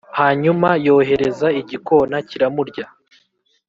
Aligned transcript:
Hanyuma 0.19 0.69
yohereza 0.85 1.47
igikona 1.61 2.15
kiramurya 2.29 2.85